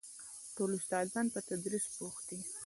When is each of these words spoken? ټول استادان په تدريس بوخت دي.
ټول 0.55 0.69
استادان 0.77 1.25
په 1.33 1.39
تدريس 1.47 1.85
بوخت 1.95 2.23
دي. 2.29 2.39